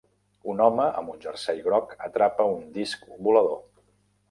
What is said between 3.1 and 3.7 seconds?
volador.